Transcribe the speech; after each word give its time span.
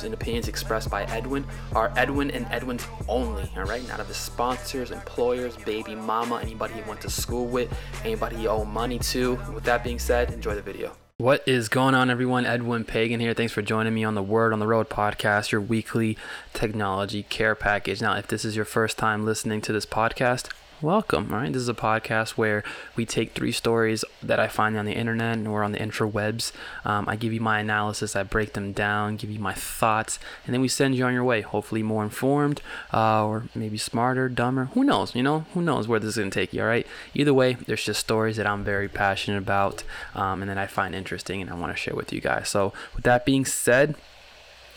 views 0.00 0.04
and 0.04 0.14
opinions 0.14 0.48
expressed 0.48 0.90
by 0.90 1.04
Edwin 1.04 1.46
are 1.74 1.92
Edwin 1.96 2.30
and 2.30 2.46
Edwin's 2.50 2.86
only, 3.08 3.50
all 3.56 3.64
right? 3.64 3.86
Not 3.88 4.00
of 4.00 4.08
his 4.08 4.16
sponsors, 4.16 4.90
employers, 4.90 5.56
baby 5.58 5.94
mama, 5.94 6.40
anybody 6.42 6.74
he 6.74 6.82
went 6.82 7.00
to 7.02 7.10
school 7.10 7.46
with, 7.46 7.72
anybody 8.04 8.36
he 8.36 8.46
owe 8.46 8.64
money 8.64 8.98
to. 8.98 9.38
With 9.52 9.64
that 9.64 9.84
being 9.84 9.98
said, 9.98 10.32
enjoy 10.32 10.54
the 10.54 10.62
video. 10.62 10.92
What 11.18 11.46
is 11.46 11.68
going 11.68 11.94
on, 11.94 12.08
everyone? 12.08 12.46
Edwin 12.46 12.84
Pagan 12.84 13.20
here. 13.20 13.34
Thanks 13.34 13.52
for 13.52 13.60
joining 13.60 13.92
me 13.92 14.04
on 14.04 14.14
the 14.14 14.22
Word 14.22 14.54
on 14.54 14.58
the 14.58 14.66
Road 14.66 14.88
podcast, 14.88 15.52
your 15.52 15.60
weekly 15.60 16.16
technology 16.54 17.24
care 17.24 17.54
package. 17.54 18.00
Now, 18.00 18.16
if 18.16 18.26
this 18.26 18.42
is 18.42 18.56
your 18.56 18.64
first 18.64 18.96
time 18.96 19.26
listening 19.26 19.60
to 19.62 19.72
this 19.72 19.84
podcast, 19.84 20.50
welcome. 20.82 21.32
All 21.32 21.40
right, 21.40 21.52
this 21.52 21.62
is 21.62 21.68
a 21.68 21.74
podcast 21.74 22.30
where 22.30 22.62
we 22.96 23.04
take 23.04 23.32
three 23.32 23.52
stories 23.52 24.04
that 24.22 24.40
I 24.40 24.48
find 24.48 24.76
on 24.76 24.84
the 24.84 24.92
internet 24.92 25.46
or 25.46 25.62
on 25.62 25.72
the 25.72 25.78
interwebs. 25.78 26.52
Um, 26.84 27.08
I 27.08 27.16
give 27.16 27.32
you 27.32 27.40
my 27.40 27.60
analysis, 27.60 28.16
I 28.16 28.22
break 28.22 28.54
them 28.54 28.72
down, 28.72 29.16
give 29.16 29.30
you 29.30 29.38
my 29.38 29.52
thoughts, 29.52 30.18
and 30.46 30.54
then 30.54 30.60
we 30.60 30.68
send 30.68 30.94
you 30.94 31.04
on 31.04 31.12
your 31.12 31.24
way. 31.24 31.40
Hopefully, 31.42 31.82
more 31.82 32.02
informed 32.02 32.62
uh, 32.92 33.26
or 33.26 33.44
maybe 33.54 33.78
smarter, 33.78 34.28
dumber. 34.28 34.66
Who 34.74 34.84
knows? 34.84 35.14
You 35.14 35.22
know, 35.22 35.40
who 35.54 35.62
knows 35.62 35.86
where 35.86 36.00
this 36.00 36.10
is 36.10 36.16
gonna 36.16 36.30
take 36.30 36.52
you? 36.52 36.62
All 36.62 36.68
right. 36.68 36.86
Either 37.14 37.34
way, 37.34 37.54
there's 37.54 37.84
just 37.84 38.00
stories 38.00 38.36
that 38.36 38.46
I'm 38.46 38.64
very 38.64 38.88
passionate 38.88 39.38
about, 39.38 39.84
um, 40.14 40.42
and 40.42 40.50
that 40.50 40.58
I 40.58 40.66
find 40.66 40.94
interesting, 40.94 41.40
and 41.40 41.50
I 41.50 41.54
want 41.54 41.72
to 41.72 41.76
share 41.76 41.94
with 41.94 42.12
you 42.12 42.20
guys. 42.20 42.48
So, 42.48 42.72
with 42.94 43.04
that 43.04 43.24
being 43.24 43.44
said. 43.44 43.96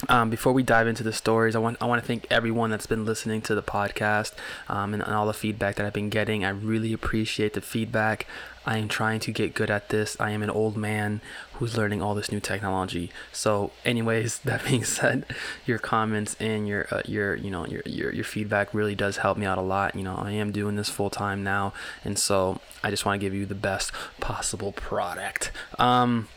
Um, 0.09 0.29
before 0.29 0.53
we 0.53 0.63
dive 0.63 0.87
into 0.87 1.03
the 1.03 1.13
stories, 1.13 1.55
I 1.55 1.59
want 1.59 1.77
I 1.81 1.85
want 1.85 2.01
to 2.01 2.07
thank 2.07 2.27
everyone 2.29 2.69
that's 2.69 2.87
been 2.87 3.05
listening 3.05 3.41
to 3.43 3.55
the 3.55 3.63
podcast 3.63 4.33
um, 4.67 4.93
and, 4.93 5.03
and, 5.03 5.13
all 5.13 5.27
the 5.27 5.33
feedback 5.33 5.75
that 5.75 5.85
I've 5.85 5.93
been 5.93 6.09
getting. 6.09 6.43
I 6.43 6.49
really 6.49 6.93
appreciate 6.93 7.53
the 7.53 7.61
feedback. 7.61 8.27
I 8.65 8.77
am 8.77 8.87
trying 8.87 9.19
to 9.21 9.31
get 9.31 9.53
good 9.53 9.69
at 9.69 9.89
this. 9.89 10.15
I 10.19 10.31
am 10.31 10.41
an 10.41 10.49
old 10.49 10.77
man 10.77 11.21
who's 11.53 11.77
learning 11.77 12.01
all 12.01 12.15
this 12.15 12.31
new 12.31 12.39
technology. 12.39 13.11
So, 13.31 13.71
anyways, 13.83 14.39
that 14.45 14.63
being 14.65 14.83
said, 14.83 15.25
your 15.65 15.79
comments 15.79 16.35
and 16.39 16.67
your 16.67 16.87
uh, 16.91 17.01
your 17.05 17.35
you 17.35 17.51
know 17.51 17.65
your, 17.65 17.81
your 17.85 18.11
your 18.13 18.25
feedback 18.25 18.73
really 18.73 18.95
does 18.95 19.17
help 19.17 19.37
me 19.37 19.45
out 19.45 19.57
a 19.57 19.61
lot. 19.61 19.95
You 19.95 20.03
know, 20.03 20.15
I 20.15 20.31
am 20.31 20.51
doing 20.51 20.75
this 20.75 20.89
full 20.89 21.09
time 21.09 21.43
now, 21.43 21.73
and 22.03 22.17
so 22.17 22.59
I 22.83 22.89
just 22.89 23.05
want 23.05 23.19
to 23.19 23.25
give 23.25 23.33
you 23.33 23.45
the 23.45 23.55
best 23.55 23.91
possible 24.19 24.71
product. 24.71 25.51
Um, 25.79 26.27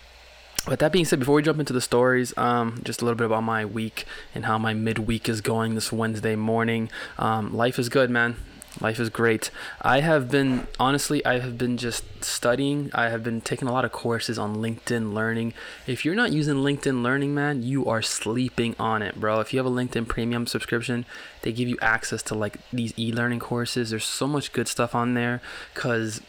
but 0.66 0.80
that 0.80 0.92
being 0.92 1.04
said, 1.04 1.20
before 1.20 1.36
we 1.36 1.42
jump 1.42 1.60
into 1.60 1.72
the 1.72 1.80
stories, 1.80 2.36
um, 2.36 2.80
just 2.84 3.00
a 3.00 3.04
little 3.04 3.16
bit 3.16 3.26
about 3.26 3.42
my 3.42 3.64
week 3.64 4.04
and 4.34 4.44
how 4.46 4.58
my 4.58 4.74
midweek 4.74 5.28
is 5.28 5.40
going 5.40 5.74
this 5.74 5.92
Wednesday 5.92 6.36
morning. 6.36 6.90
Um, 7.18 7.54
life 7.54 7.78
is 7.78 7.88
good, 7.88 8.10
man. 8.10 8.36
Life 8.80 9.00
is 9.00 9.08
great. 9.08 9.50
I 9.80 10.00
have 10.00 10.30
been, 10.30 10.66
honestly, 10.78 11.24
I 11.24 11.38
have 11.38 11.56
been 11.56 11.78
just 11.78 12.04
studying. 12.22 12.90
I 12.92 13.08
have 13.08 13.22
been 13.22 13.40
taking 13.40 13.68
a 13.68 13.72
lot 13.72 13.86
of 13.86 13.92
courses 13.92 14.38
on 14.38 14.56
LinkedIn 14.56 15.14
Learning. 15.14 15.54
If 15.86 16.04
you're 16.04 16.14
not 16.14 16.32
using 16.32 16.56
LinkedIn 16.56 17.02
Learning, 17.02 17.34
man, 17.34 17.62
you 17.62 17.86
are 17.86 18.02
sleeping 18.02 18.76
on 18.78 19.00
it, 19.00 19.18
bro. 19.18 19.40
If 19.40 19.54
you 19.54 19.58
have 19.58 19.66
a 19.66 19.70
LinkedIn 19.70 20.08
Premium 20.08 20.46
subscription, 20.46 21.06
they 21.40 21.52
give 21.52 21.68
you 21.68 21.78
access 21.80 22.22
to 22.24 22.34
like 22.34 22.58
these 22.70 22.92
e 22.98 23.12
learning 23.12 23.38
courses. 23.38 23.90
There's 23.90 24.04
so 24.04 24.26
much 24.26 24.52
good 24.52 24.68
stuff 24.68 24.94
on 24.94 25.14
there 25.14 25.40
because 25.72 26.20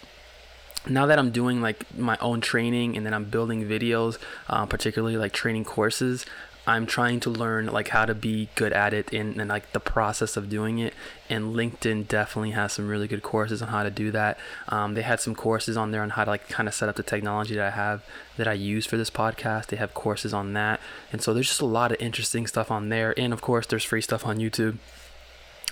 now 0.90 1.06
that 1.06 1.20
I'm 1.20 1.32
doing 1.32 1.62
like 1.62 1.86
my 1.98 2.18
own 2.22 2.42
training 2.42 2.98
and 2.98 3.06
then 3.06 3.14
I'm 3.14 3.26
building 3.26 3.64
videos, 3.66 4.18
uh, 4.50 4.66
particularly 4.66 5.18
like 5.18 5.34
training 5.34 5.66
courses, 5.66 6.26
I'm 6.68 6.86
trying 6.86 7.22
to 7.22 7.30
learn 7.30 7.68
like 7.68 7.88
how 7.88 8.06
to 8.06 8.14
be 8.14 8.50
good 8.56 8.74
at 8.74 8.94
it 8.94 9.14
and, 9.14 9.40
and 9.40 9.50
like 9.50 9.72
the 9.72 9.80
process 9.80 10.36
of 10.36 10.50
doing 10.50 10.80
it. 10.80 10.94
And 11.30 11.56
LinkedIn 11.56 12.10
definitely 12.10 12.52
has 12.52 12.74
some 12.74 12.90
really 12.90 13.08
good 13.08 13.24
courses 13.24 13.62
on 13.62 13.70
how 13.70 13.84
to 13.84 13.90
do 13.90 14.12
that. 14.12 14.38
Um, 14.68 14.94
they 14.94 15.02
had 15.02 15.22
some 15.22 15.34
courses 15.34 15.78
on 15.78 15.92
there 15.92 16.04
on 16.04 16.12
how 16.12 16.26
to 16.26 16.32
like 16.32 16.50
kind 16.50 16.68
of 16.68 16.74
set 16.74 16.90
up 16.90 16.98
the 16.98 17.04
technology 17.04 17.56
that 17.56 17.68
I 17.68 17.76
have 17.76 18.04
that 18.36 18.50
I 18.50 18.54
use 18.54 18.86
for 18.86 18.98
this 18.98 19.10
podcast. 19.10 19.68
They 19.68 19.78
have 19.78 19.94
courses 19.94 20.34
on 20.34 20.52
that, 20.54 20.82
and 21.14 21.22
so 21.22 21.34
there's 21.34 21.48
just 21.48 21.62
a 21.62 21.66
lot 21.66 21.94
of 21.94 22.02
interesting 22.02 22.46
stuff 22.46 22.70
on 22.70 22.90
there. 22.90 23.18
And 23.18 23.32
of 23.32 23.42
course, 23.42 23.66
there's 23.66 23.86
free 23.86 24.02
stuff 24.02 24.26
on 24.26 24.38
YouTube 24.38 24.78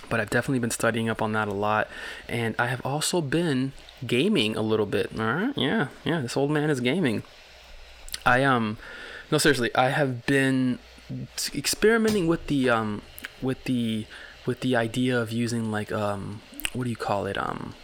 but 0.08 0.20
I've 0.20 0.30
definitely 0.30 0.58
been 0.58 0.70
studying 0.70 1.08
up 1.08 1.20
on 1.22 1.32
that 1.32 1.48
a 1.48 1.54
lot. 1.54 1.88
And 2.28 2.54
I 2.58 2.66
have 2.66 2.84
also 2.84 3.20
been 3.20 3.72
gaming 4.06 4.56
a 4.56 4.62
little 4.62 4.86
bit. 4.86 5.10
All 5.18 5.26
right, 5.26 5.56
yeah, 5.56 5.88
yeah. 6.04 6.20
This 6.20 6.36
old 6.36 6.50
man 6.50 6.70
is 6.70 6.80
gaming. 6.80 7.22
I 8.24 8.42
um, 8.44 8.78
no 9.30 9.38
seriously, 9.38 9.74
I 9.74 9.90
have 9.90 10.26
been 10.26 10.78
experimenting 11.54 12.26
with 12.26 12.46
the 12.48 12.70
um, 12.70 13.02
with 13.40 13.64
the 13.64 14.06
with 14.46 14.60
the 14.60 14.76
idea 14.76 15.20
of 15.20 15.30
using 15.32 15.70
like 15.70 15.92
um, 15.92 16.42
what 16.72 16.84
do 16.84 16.90
you 16.90 16.96
call 16.96 17.26
it 17.26 17.38
um 17.38 17.74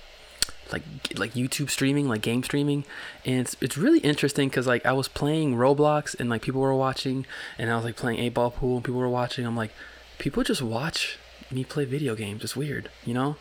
like 0.73 0.83
like 1.17 1.35
YouTube 1.35 1.71
streaming, 1.71 2.09
like 2.09 2.23
game 2.23 2.43
streaming, 2.43 2.85
and 3.25 3.41
it's 3.41 3.57
it's 3.61 3.77
really 3.77 4.01
interesting 4.01 4.49
because 4.49 4.67
like 4.67 4.85
I 4.87 4.93
was 4.93 5.09
playing 5.09 5.57
Roblox 5.57 6.19
and 6.19 6.31
like 6.31 6.43
people 6.43 6.61
were 6.61 6.75
watching, 6.75 7.27
and 7.59 7.71
I 7.71 7.77
was 7.77 7.85
like 7.85 7.97
playing 7.97 8.19
eight 8.19 8.35
ball 8.35 8.51
pool 8.51 8.77
and 8.77 8.85
people 8.85 9.01
were 9.01 9.09
watching. 9.09 9.47
I'm 9.47 9.57
like, 9.57 9.73
people 10.19 10.43
just 10.43 10.63
watch 10.63 11.19
me 11.53 11.65
play 11.65 11.85
video 11.85 12.15
games. 12.15 12.43
It's 12.45 12.57
weird, 12.57 12.91
you 13.05 13.15
know? 13.15 13.37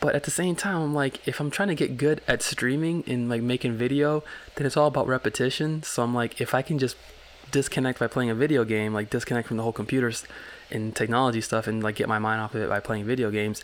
But 0.00 0.14
at 0.14 0.24
the 0.24 0.30
same 0.30 0.54
time, 0.54 0.76
I'm 0.76 0.94
like, 0.94 1.26
if 1.26 1.40
I'm 1.40 1.50
trying 1.50 1.68
to 1.68 1.74
get 1.74 1.96
good 1.96 2.20
at 2.28 2.42
streaming 2.42 3.04
and 3.06 3.28
like 3.28 3.42
making 3.42 3.76
video, 3.76 4.22
then 4.56 4.66
it's 4.66 4.76
all 4.76 4.88
about 4.88 5.06
repetition. 5.06 5.82
So 5.82 6.02
I'm 6.02 6.14
like, 6.14 6.40
if 6.40 6.54
I 6.54 6.62
can 6.62 6.78
just 6.78 6.96
disconnect 7.50 8.00
by 8.00 8.06
playing 8.06 8.30
a 8.30 8.34
video 8.34 8.64
game, 8.64 8.92
like 8.92 9.08
disconnect 9.08 9.48
from 9.48 9.56
the 9.56 9.62
whole 9.62 9.72
computers 9.72 10.24
and 10.70 10.94
technology 10.94 11.40
stuff 11.40 11.66
and 11.66 11.82
like 11.82 11.96
get 11.96 12.08
my 12.08 12.18
mind 12.18 12.40
off 12.40 12.54
of 12.54 12.62
it 12.62 12.68
by 12.68 12.80
playing 12.80 13.04
video 13.06 13.30
games, 13.30 13.62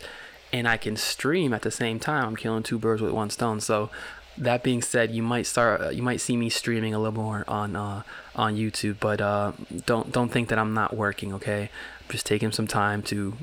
and 0.51 0.67
I 0.67 0.77
can 0.77 0.95
stream 0.95 1.53
at 1.53 1.61
the 1.61 1.71
same 1.71 1.99
time, 1.99 2.25
I'm 2.25 2.35
killing 2.35 2.63
two 2.63 2.79
birds 2.79 3.01
with 3.01 3.11
one 3.11 3.29
stone. 3.29 3.61
So 3.61 3.89
that 4.37 4.63
being 4.63 4.81
said, 4.81 5.11
you 5.11 5.21
might 5.21 5.45
start, 5.45 5.81
uh, 5.81 5.89
you 5.89 6.01
might 6.01 6.21
see 6.21 6.37
me 6.37 6.49
streaming 6.49 6.93
a 6.93 6.99
little 6.99 7.21
more 7.21 7.43
on 7.47 7.75
uh, 7.75 8.03
on 8.35 8.55
YouTube, 8.55 8.95
but 8.99 9.21
uh, 9.21 9.51
don't 9.85 10.11
don't 10.11 10.29
think 10.29 10.49
that 10.49 10.57
I'm 10.57 10.73
not 10.73 10.95
working. 10.95 11.33
Okay, 11.33 11.63
I'm 11.63 12.09
just 12.09 12.25
taking 12.25 12.51
some 12.51 12.67
time 12.67 13.03
to 13.03 13.35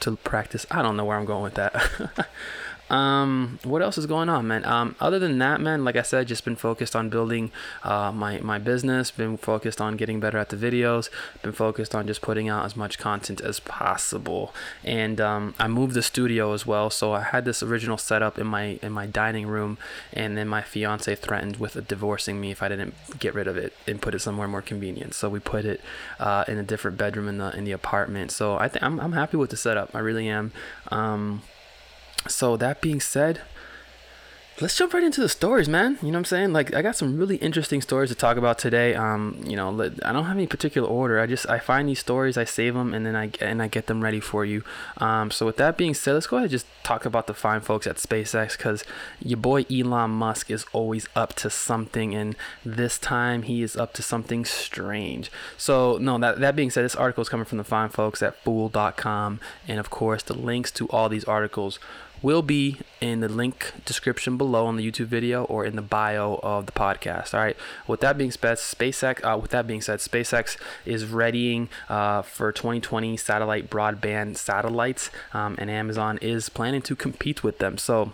to 0.00 0.16
practice. 0.16 0.66
I 0.70 0.82
don't 0.82 0.96
know 0.96 1.04
where 1.04 1.16
I'm 1.16 1.24
going 1.24 1.42
with 1.42 1.54
that. 1.54 2.28
um, 2.90 3.58
what 3.64 3.80
else 3.82 3.96
is 3.96 4.06
going 4.06 4.28
on, 4.28 4.46
man? 4.46 4.64
Um, 4.64 4.94
other 5.00 5.18
than 5.18 5.38
that, 5.38 5.60
man, 5.60 5.84
like 5.84 5.96
I 5.96 6.02
said, 6.02 6.28
just 6.28 6.44
been 6.44 6.56
focused 6.56 6.94
on 6.94 7.08
building 7.08 7.50
uh, 7.82 8.12
my 8.12 8.40
my 8.40 8.58
business. 8.58 9.10
Been 9.10 9.36
focused 9.36 9.80
on 9.80 9.96
getting 9.96 10.20
better 10.20 10.38
at 10.38 10.50
the 10.50 10.56
videos. 10.56 11.08
Been 11.42 11.52
focused 11.52 11.94
on 11.94 12.06
just 12.06 12.20
putting 12.20 12.48
out 12.48 12.64
as 12.64 12.76
much 12.76 12.98
content 12.98 13.40
as 13.40 13.58
possible. 13.60 14.54
And 14.84 15.20
um, 15.20 15.54
I 15.58 15.66
moved 15.66 15.94
the 15.94 16.02
studio 16.02 16.52
as 16.52 16.66
well, 16.66 16.90
so 16.90 17.12
I 17.12 17.22
had 17.22 17.44
this 17.44 17.62
original 17.62 17.96
setup 17.96 18.38
in 18.38 18.46
my 18.46 18.78
in 18.82 18.92
my 18.92 19.06
dining 19.06 19.46
room, 19.46 19.78
and 20.12 20.36
then 20.36 20.48
my 20.48 20.60
fiance 20.60 21.14
threatened 21.14 21.56
with 21.56 21.88
divorcing 21.88 22.40
me 22.40 22.50
if 22.50 22.62
I 22.62 22.68
didn't 22.68 22.94
get 23.18 23.34
rid 23.34 23.46
of 23.46 23.56
it 23.56 23.72
and 23.86 24.00
put 24.00 24.14
it 24.14 24.18
somewhere 24.20 24.46
more 24.46 24.62
convenient. 24.62 25.14
So 25.14 25.28
we 25.30 25.40
put 25.40 25.64
it 25.64 25.80
uh, 26.20 26.44
in 26.46 26.58
a 26.58 26.62
different 26.62 26.98
bedroom 26.98 27.28
in 27.28 27.38
the 27.38 27.56
in 27.56 27.64
the 27.64 27.72
apartment. 27.72 28.30
So 28.30 28.56
I 28.58 28.68
think 28.68 28.82
I'm 28.82 29.00
I'm 29.00 29.12
happy 29.12 29.38
with 29.38 29.50
the 29.50 29.56
setup. 29.56 29.94
I 29.94 30.00
really 30.00 30.28
am. 30.28 30.52
Um, 30.90 31.42
so 32.28 32.56
that 32.56 32.80
being 32.80 33.00
said, 33.00 33.42
let's 34.60 34.76
jump 34.76 34.94
right 34.94 35.02
into 35.02 35.20
the 35.20 35.28
stories, 35.28 35.68
man. 35.68 35.98
You 36.00 36.08
know 36.08 36.18
what 36.18 36.20
I'm 36.20 36.24
saying? 36.26 36.52
Like 36.52 36.74
I 36.74 36.82
got 36.82 36.94
some 36.94 37.18
really 37.18 37.36
interesting 37.36 37.80
stories 37.80 38.10
to 38.10 38.14
talk 38.14 38.36
about 38.36 38.58
today. 38.58 38.94
Um, 38.94 39.42
you 39.44 39.56
know, 39.56 39.70
I 40.04 40.12
don't 40.12 40.24
have 40.24 40.36
any 40.36 40.46
particular 40.46 40.88
order. 40.88 41.20
I 41.20 41.26
just 41.26 41.48
I 41.48 41.58
find 41.58 41.88
these 41.88 41.98
stories, 41.98 42.36
I 42.36 42.44
save 42.44 42.74
them, 42.74 42.94
and 42.94 43.04
then 43.04 43.16
I 43.16 43.30
and 43.40 43.60
I 43.60 43.68
get 43.68 43.86
them 43.86 44.02
ready 44.02 44.20
for 44.20 44.44
you. 44.44 44.62
Um, 44.98 45.30
so 45.30 45.46
with 45.46 45.56
that 45.56 45.76
being 45.76 45.94
said, 45.94 46.12
let's 46.12 46.26
go 46.26 46.36
ahead 46.36 46.44
and 46.44 46.50
just 46.52 46.66
talk 46.84 47.04
about 47.04 47.26
the 47.26 47.34
fine 47.34 47.60
folks 47.60 47.86
at 47.86 47.96
SpaceX 47.96 48.56
because 48.56 48.84
your 49.20 49.38
boy 49.38 49.64
Elon 49.70 50.10
Musk 50.10 50.50
is 50.50 50.66
always 50.72 51.08
up 51.16 51.34
to 51.34 51.50
something, 51.50 52.14
and 52.14 52.36
this 52.64 52.98
time 52.98 53.42
he 53.42 53.62
is 53.62 53.76
up 53.76 53.92
to 53.94 54.02
something 54.02 54.44
strange. 54.44 55.32
So 55.56 55.98
no, 55.98 56.16
that 56.18 56.38
that 56.38 56.54
being 56.54 56.70
said, 56.70 56.84
this 56.84 56.96
article 56.96 57.22
is 57.22 57.28
coming 57.28 57.46
from 57.46 57.58
the 57.58 57.64
fine 57.64 57.88
folks 57.88 58.22
at 58.22 58.36
Fool.com, 58.44 59.40
and 59.66 59.80
of 59.80 59.90
course 59.90 60.22
the 60.22 60.34
links 60.34 60.70
to 60.72 60.86
all 60.88 61.08
these 61.08 61.24
articles 61.24 61.78
will 62.24 62.42
be 62.42 62.78
in 63.02 63.20
the 63.20 63.28
link 63.28 63.74
description 63.84 64.38
below 64.38 64.64
on 64.64 64.76
the 64.76 64.90
YouTube 64.90 65.06
video 65.06 65.44
or 65.44 65.66
in 65.66 65.76
the 65.76 65.82
bio 65.82 66.40
of 66.42 66.64
the 66.64 66.72
podcast. 66.72 67.34
All 67.34 67.40
right. 67.40 67.56
With 67.86 68.00
that 68.00 68.16
being 68.16 68.30
said, 68.30 68.56
SpaceX. 68.56 69.22
Uh, 69.22 69.36
with 69.36 69.50
that 69.50 69.66
being 69.66 69.82
said, 69.82 69.98
SpaceX 69.98 70.56
is 70.86 71.04
readying 71.04 71.68
uh, 71.90 72.22
for 72.22 72.50
2020 72.50 73.18
satellite 73.18 73.68
broadband 73.68 74.38
satellites, 74.38 75.10
um, 75.34 75.54
and 75.58 75.70
Amazon 75.70 76.18
is 76.22 76.48
planning 76.48 76.82
to 76.82 76.96
compete 76.96 77.44
with 77.44 77.58
them. 77.58 77.78
So. 77.78 78.12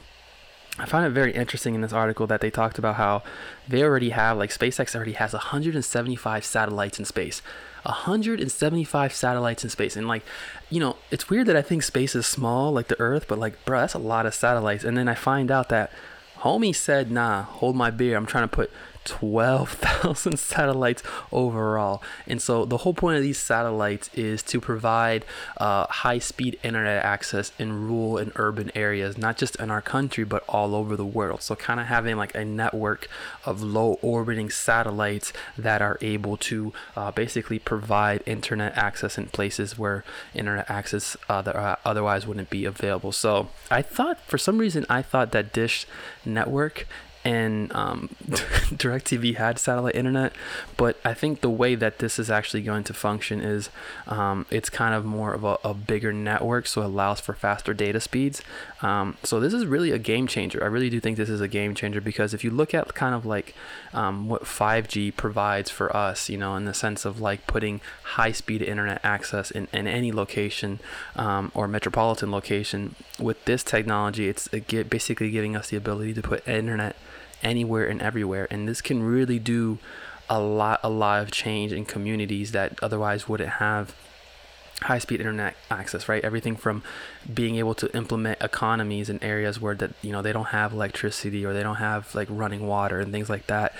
I 0.79 0.87
find 0.87 1.05
it 1.05 1.11
very 1.11 1.33
interesting 1.35 1.75
in 1.75 1.83
this 1.83 1.93
article 1.93 2.27
that 2.29 2.41
they 2.41 2.49
talked 2.49 2.79
about 2.79 2.95
how 2.95 3.23
they 3.69 3.83
already 3.83 4.11
have, 4.11 4.39
like, 4.39 4.49
SpaceX 4.51 4.95
already 4.95 5.13
has 5.13 5.35
175 5.35 6.45
satellites 6.45 6.99
in 6.99 7.05
space. 7.05 7.43
175 7.83 9.13
satellites 9.15 9.65
in 9.65 9.71
space. 9.71 9.97
And 9.97 10.07
like, 10.09 10.25
you 10.69 10.81
know, 10.81 10.97
it's 11.11 11.31
weird 11.31 11.47
that 11.47 11.57
I 11.57 11.63
think 11.63 11.83
space 11.83 12.15
is 12.15 12.27
small, 12.27 12.73
like 12.73 12.89
the 12.89 13.01
Earth, 13.01 13.27
but 13.29 13.39
like, 13.39 13.65
bro, 13.65 13.81
that's 13.81 13.95
a 13.95 13.99
lot 13.99 14.27
of 14.27 14.35
satellites. 14.35 14.85
And 14.85 14.97
then 14.97 15.09
I 15.09 15.15
find 15.15 15.51
out 15.51 15.69
that 15.71 15.93
homie 16.39 16.75
said, 16.75 17.11
nah, 17.11 17.43
hold 17.43 17.77
my 17.77 17.91
beer. 17.91 18.17
I'm 18.17 18.27
trying 18.27 18.45
to 18.45 18.49
put 18.49 18.71
12,000 19.05 20.37
satellites 20.39 21.03
overall. 21.33 22.03
And 22.27 22.41
so 22.41 22.65
the 22.65 22.79
whole 22.79 22.95
point 22.95 23.17
of 23.17 23.23
these 23.23 23.39
satellites 23.39 24.11
is 24.15 24.43
to 24.45 24.61
provide 24.61 25.25
uh, 25.57 25.87
high 25.87 26.19
speed 26.19 26.59
internet 26.63 27.05
access 27.05 27.53
in 27.59 27.89
rural 27.89 28.19
and 28.19 28.33
urban 28.37 28.71
areas, 28.75 29.17
not 29.17 29.37
just 29.37 29.57
in 29.57 29.71
our 29.71 29.81
country, 29.81 30.25
but 30.25 30.45
all 30.49 30.75
over 30.75 30.97
the 30.97 31.05
world. 31.05 31.43
So, 31.43 31.55
kind 31.55 31.81
of 31.81 31.87
having 31.87 32.17
like 32.17 32.35
a 32.35 32.45
network 32.45 33.09
of 33.45 33.63
low 33.63 33.99
orbiting 34.03 34.51
satellites 34.51 35.33
that 35.57 35.83
are 35.83 35.99
able 36.01 36.37
to 36.39 36.73
uh, 36.97 37.11
basically 37.11 37.59
provide 37.59 38.23
internet 38.27 38.77
access 38.77 39.19
in 39.19 39.27
places 39.27 39.79
where 39.79 40.05
internet 40.35 40.71
access 40.71 41.17
uh, 41.29 41.43
that 41.43 41.57
uh, 41.57 41.77
otherwise 41.85 42.27
wouldn't 42.27 42.51
be 42.51 42.65
available. 42.65 43.13
So, 43.13 43.49
I 43.71 43.83
thought 43.83 44.21
for 44.21 44.39
some 44.39 44.59
reason, 44.59 44.87
I 44.89 45.03
thought 45.03 45.33
that 45.33 45.53
Dish 45.53 45.87
Network 46.25 46.87
and 47.25 47.71
um, 47.75 48.09
DirecTV 48.27 49.37
had 49.37 49.59
satellite 49.59 49.95
internet, 49.95 50.33
but 50.77 50.99
I 51.05 51.13
think 51.13 51.43
the 51.43 51.51
way 51.51 51.75
that 51.75 51.99
this 51.99 52.19
is 52.19 52.31
actually 52.31 52.63
going 52.63 52.85
to 52.85 52.95
function 52.95 53.41
is 53.41 53.69
um, 54.07 54.47
it's 54.51 54.71
kind 54.71 54.95
of 54.95 55.05
more 55.05 55.35
of 55.35 55.45
a, 55.45 55.59
a, 55.63 55.75
bigger 55.75 56.13
network, 56.13 56.67
so 56.67 56.83
it 56.83 56.87
allows 56.87 57.21
for 57.21 57.35
faster 57.35 57.75
data 57.75 58.01
speeds. 58.01 58.43
Um, 58.81 59.19
so 59.23 59.39
this 59.39 59.53
is 59.53 59.67
really 59.67 59.91
a 59.91 59.99
game 59.99 60.27
changer. 60.27 60.63
I 60.63 60.67
really 60.67 60.89
do 60.89 60.99
think 61.01 61.19
this 61.19 61.29
is 61.29 61.41
a 61.41 61.49
game 61.49 61.75
changer 61.75 62.01
because 62.01 62.33
if 62.33 62.43
you 62.43 62.51
look 62.51 62.73
at 62.73 62.95
kind 62.95 63.15
of 63.15 63.27
like 63.27 63.55
um, 63.93 64.29
what 64.29 64.45
5G 64.45 65.15
provides 65.15 65.69
for 65.69 65.95
us, 65.95 66.31
you 66.31 66.39
know, 66.39 66.57
in 66.57 66.65
the 66.65 66.75
sense 66.75 67.05
of 67.05 67.21
like 67.21 67.47
putting 67.47 67.81
high-speed 68.03 68.63
internet 68.63 69.01
access 69.05 69.51
in, 69.51 69.69
in 69.73 69.87
any 69.87 70.11
location 70.11 70.81
um, 71.17 71.53
or 71.55 71.69
metropolitan 71.69 72.31
location, 72.31 72.95
with 73.19 73.45
this 73.45 73.63
technology, 73.63 74.29
it's 74.29 74.49
basically 74.49 75.31
giving 75.31 75.55
us 75.55 75.69
the 75.69 75.77
ability 75.77 76.15
to 76.15 76.23
put 76.23 76.47
internet 76.49 76.97
anywhere 77.43 77.87
and 77.87 78.01
everywhere. 78.01 78.47
And 78.51 78.69
this 78.69 78.81
can 78.81 79.03
really 79.03 79.39
do 79.39 79.79
a 80.29 80.41
lot, 80.41 80.81
a 80.83 80.89
lot 80.89 81.23
of 81.23 81.31
change 81.31 81.73
in 81.73 81.85
communities 81.85 82.53
that 82.53 82.79
otherwise 82.83 83.29
wouldn't 83.29 83.51
have 83.55 83.95
high 84.83 84.99
speed 84.99 85.21
internet 85.21 85.55
access 85.71 86.09
right 86.09 86.25
everything 86.25 86.57
from 86.57 86.83
being 87.35 87.57
able 87.57 87.75
to 87.75 87.95
implement 87.95 88.41
economies 88.41 89.11
in 89.11 89.23
areas 89.23 89.61
where 89.61 89.75
that 89.75 89.91
you 90.01 90.11
know 90.11 90.23
they 90.23 90.33
don't 90.33 90.47
have 90.47 90.73
electricity 90.73 91.45
or 91.45 91.53
they 91.53 91.63
don't 91.63 91.77
have 91.77 92.15
like 92.15 92.27
running 92.31 92.67
water 92.67 92.99
and 92.99 93.13
things 93.13 93.29
like 93.29 93.47
that 93.47 93.75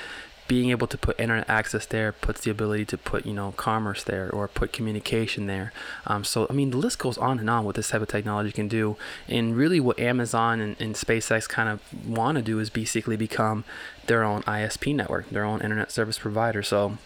being 0.51 0.71
able 0.71 0.89
to 0.89 0.99
put 0.99 1.21
internet 1.21 1.49
access 1.49 1.87
there 1.87 2.11
puts 2.11 2.41
the 2.41 2.51
ability 2.51 2.85
to 2.85 2.99
put 2.99 3.25
you 3.25 3.33
know 3.33 3.53
commerce 3.53 4.03
there 4.03 4.29
or 4.33 4.49
put 4.49 4.73
communication 4.73 5.47
there. 5.47 5.73
Um, 6.09 6.25
so 6.25 6.49
i 6.51 6.53
mean 6.53 6.73
the 6.73 6.77
list 6.77 6.99
goes 6.99 7.17
on 7.17 7.39
and 7.39 7.49
on 7.49 7.65
what 7.65 7.77
this 7.77 7.91
type 7.91 8.03
of 8.03 8.09
technology 8.09 8.51
can 8.51 8.67
do. 8.67 8.97
And 9.29 9.57
really 9.57 9.79
what 9.79 10.01
amazon 10.01 10.59
and, 10.61 10.75
and 10.81 10.97
spacex 10.97 11.49
kind 11.49 11.69
of 11.69 11.79
want 12.05 12.35
to 12.35 12.43
do 12.43 12.59
is 12.59 12.69
basically 12.69 13.17
become 13.17 13.63
their 14.07 14.25
own 14.25 14.43
isp 14.43 14.93
network 14.93 15.31
their 15.31 15.45
own 15.45 15.61
internet 15.61 15.93
service 15.93 16.19
provider. 16.19 16.65
So 16.65 16.99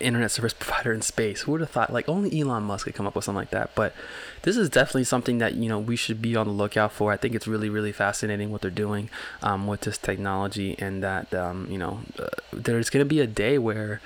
internet 0.00 0.30
service 0.30 0.52
provider 0.58 0.92
in 0.92 1.02
space. 1.02 1.42
Who 1.42 1.52
would 1.52 1.60
have 1.60 1.70
thought? 1.70 1.92
Like 1.92 2.08
only 2.08 2.40
Elon 2.40 2.64
Musk 2.64 2.84
could 2.84 2.94
come 2.94 3.06
up 3.06 3.14
with 3.14 3.24
something 3.24 3.36
like 3.38 3.50
that. 3.50 3.74
But 3.74 3.94
this 4.42 4.56
is 4.56 4.68
definitely 4.68 5.04
something 5.04 5.38
that 5.38 5.54
you 5.54 5.68
know 5.68 5.78
we 5.78 5.96
should 5.96 6.20
be 6.22 6.36
on 6.36 6.46
the 6.46 6.52
lookout 6.52 6.92
for. 6.92 7.12
I 7.12 7.16
think 7.16 7.34
it's 7.34 7.46
really 7.46 7.68
really 7.68 7.92
fascinating 7.92 8.50
what 8.50 8.60
they're 8.62 8.70
doing 8.70 9.10
um, 9.42 9.66
with 9.66 9.82
this 9.82 9.98
technology, 9.98 10.76
and 10.78 11.02
that 11.02 11.32
um, 11.34 11.66
you 11.70 11.78
know 11.78 12.00
uh, 12.18 12.28
there's 12.52 12.90
going 12.90 13.04
to 13.04 13.08
be 13.08 13.20
a 13.20 13.26
day 13.26 13.58
where 13.58 14.00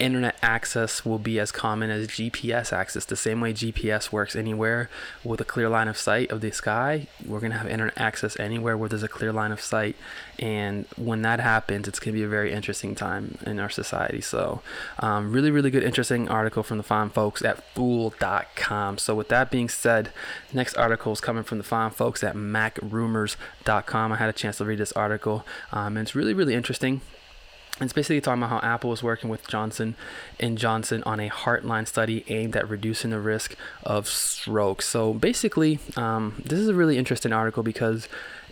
internet 0.00 0.36
access 0.42 1.04
will 1.04 1.18
be 1.18 1.38
as 1.38 1.52
common 1.52 1.90
as 1.90 2.08
GPS 2.08 2.72
access. 2.72 3.04
The 3.04 3.16
same 3.16 3.40
way 3.40 3.52
GPS 3.52 4.10
works 4.10 4.34
anywhere 4.34 4.88
with 5.22 5.40
a 5.40 5.44
clear 5.44 5.68
line 5.68 5.88
of 5.88 5.96
sight 5.96 6.30
of 6.30 6.40
the 6.40 6.50
sky, 6.50 7.06
we're 7.24 7.40
going 7.40 7.52
to 7.52 7.58
have 7.58 7.68
internet 7.68 7.96
access 7.96 8.38
anywhere 8.40 8.76
where 8.76 8.88
there's 8.88 9.02
a 9.02 9.08
clear 9.08 9.32
line 9.32 9.52
of 9.52 9.60
sight. 9.60 9.96
And 10.38 10.86
when 10.96 11.22
that 11.22 11.38
happens, 11.38 11.86
it's 11.86 12.00
going 12.00 12.14
to 12.14 12.18
be 12.18 12.24
a 12.24 12.28
very 12.28 12.52
interesting 12.52 12.94
time 12.94 13.36
in 13.44 13.60
our 13.60 13.68
society. 13.68 14.20
So, 14.20 14.62
um, 14.98 15.32
really, 15.32 15.50
really 15.50 15.70
good, 15.70 15.84
interesting 15.84 16.28
article 16.28 16.62
from 16.62 16.78
the 16.78 16.82
fine 16.82 17.10
folks 17.10 17.42
at 17.42 17.62
fool.com. 17.74 18.98
So, 18.98 19.14
with 19.14 19.28
that 19.28 19.50
being 19.50 19.68
said, 19.68 20.10
next 20.52 20.74
article 20.76 21.12
is 21.12 21.20
coming 21.20 21.44
from 21.44 21.58
the 21.58 21.64
fine 21.64 21.90
folks 21.90 22.24
at 22.24 22.34
macrumors.com. 22.34 24.12
I 24.12 24.16
had 24.16 24.30
a 24.30 24.32
chance 24.32 24.56
to 24.58 24.64
read 24.64 24.78
this 24.78 24.92
article, 24.92 25.46
um, 25.72 25.98
and 25.98 26.06
it's 26.06 26.14
really, 26.14 26.32
really 26.32 26.54
interesting. 26.54 27.02
It's 27.80 27.94
basically 27.94 28.20
talking 28.20 28.42
about 28.42 28.62
how 28.62 28.68
Apple 28.68 28.92
is 28.92 29.02
working 29.02 29.30
with 29.30 29.48
Johnson 29.48 29.94
and 30.38 30.58
Johnson 30.58 31.02
on 31.04 31.18
a 31.18 31.30
Heartline 31.30 31.88
study 31.88 32.24
aimed 32.28 32.54
at 32.54 32.68
reducing 32.68 33.10
the 33.10 33.20
risk 33.20 33.56
of 33.82 34.06
stroke. 34.06 34.82
So 34.82 35.14
basically, 35.14 35.78
um, 35.96 36.42
this 36.44 36.58
is 36.58 36.68
a 36.68 36.74
really 36.74 36.98
interesting 36.98 37.32
article 37.32 37.62
because, 37.62 38.06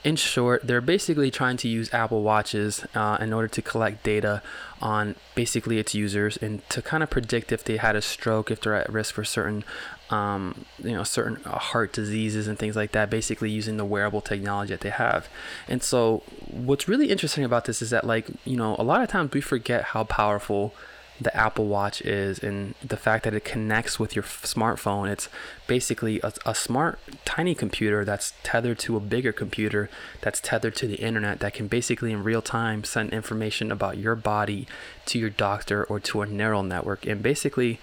in 0.08 0.16
short, 0.16 0.66
they're 0.66 0.80
basically 0.80 1.30
trying 1.30 1.58
to 1.58 1.68
use 1.68 1.92
Apple 1.92 2.22
Watches 2.22 2.86
uh, 2.94 3.18
in 3.20 3.34
order 3.34 3.48
to 3.48 3.60
collect 3.60 4.02
data 4.02 4.42
on 4.80 5.14
basically 5.34 5.78
its 5.78 5.94
users 5.94 6.38
and 6.38 6.66
to 6.70 6.80
kind 6.80 7.02
of 7.02 7.10
predict 7.10 7.52
if 7.52 7.62
they 7.62 7.76
had 7.76 7.94
a 7.94 8.00
stroke, 8.00 8.50
if 8.50 8.62
they're 8.62 8.74
at 8.74 8.90
risk 8.90 9.14
for 9.14 9.24
certain 9.24 9.64
um, 10.08 10.64
you 10.82 10.92
know, 10.92 11.02
certain 11.02 11.38
uh, 11.44 11.58
heart 11.58 11.92
diseases 11.92 12.48
and 12.48 12.58
things 12.58 12.74
like 12.74 12.92
that, 12.92 13.10
basically 13.10 13.50
using 13.50 13.76
the 13.76 13.84
wearable 13.84 14.22
technology 14.22 14.72
that 14.72 14.80
they 14.80 14.88
have. 14.88 15.28
And 15.68 15.82
so, 15.82 16.22
what's 16.50 16.88
really 16.88 17.10
interesting 17.10 17.44
about 17.44 17.66
this 17.66 17.82
is 17.82 17.90
that, 17.90 18.04
like, 18.04 18.26
you 18.46 18.56
know, 18.56 18.74
a 18.78 18.82
lot 18.82 19.02
of 19.02 19.10
times 19.10 19.32
we 19.32 19.42
forget 19.42 19.82
how 19.92 20.04
powerful 20.04 20.72
the 21.20 21.34
Apple 21.36 21.66
Watch 21.66 22.00
is 22.02 22.38
and 22.38 22.74
the 22.84 22.96
fact 22.96 23.24
that 23.24 23.34
it 23.34 23.44
connects 23.44 23.98
with 23.98 24.14
your 24.14 24.22
smartphone. 24.22 25.10
It's 25.10 25.28
basically 25.66 26.20
a, 26.22 26.32
a, 26.46 26.54
smart, 26.54 26.98
tiny 27.24 27.54
computer 27.54 28.04
that's 28.04 28.34
tethered 28.42 28.78
to 28.80 28.96
a 28.96 29.00
bigger 29.00 29.32
computer 29.32 29.90
that's 30.20 30.40
tethered 30.40 30.76
to 30.76 30.86
the 30.86 30.96
internet 30.96 31.40
that 31.40 31.54
can 31.54 31.66
basically 31.66 32.12
in 32.12 32.22
real 32.22 32.42
time 32.42 32.84
send 32.84 33.12
information 33.12 33.72
about 33.72 33.98
your 33.98 34.14
body 34.14 34.66
to 35.06 35.18
your 35.18 35.30
doctor 35.30 35.84
or 35.84 35.98
to 36.00 36.22
a 36.22 36.26
neural 36.26 36.62
network. 36.62 37.06
And 37.06 37.22
basically, 37.22 37.80